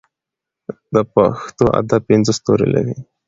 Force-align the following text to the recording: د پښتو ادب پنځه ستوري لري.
د 0.93 0.95
پښتو 1.13 1.65
ادب 1.79 2.01
پنځه 2.09 2.31
ستوري 2.39 2.67
لري. 2.75 2.95